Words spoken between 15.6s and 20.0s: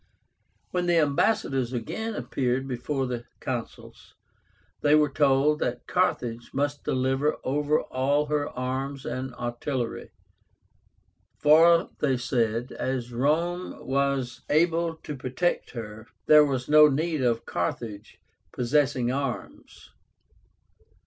her, there was no need of Carthage possessing arms.